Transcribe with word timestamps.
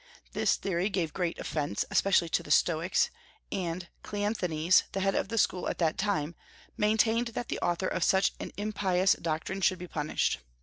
This 0.33 0.55
theory 0.55 0.89
gave 0.89 1.13
great 1.13 1.37
offence, 1.37 1.85
especially 1.91 2.27
to 2.29 2.41
the 2.41 2.49
Stoics; 2.49 3.11
and 3.51 3.87
Cleanthes, 4.03 4.81
the 4.93 4.99
head 5.01 5.13
of 5.13 5.27
the 5.27 5.37
school 5.37 5.69
at 5.69 5.77
that 5.77 5.99
time, 5.99 6.33
maintained 6.75 7.27
that 7.35 7.49
the 7.49 7.59
author 7.59 7.87
of 7.87 8.03
such 8.03 8.33
an 8.39 8.51
impious 8.57 9.13
doctrine 9.13 9.61
should 9.61 9.77
be 9.77 9.85
punished. 9.87 10.39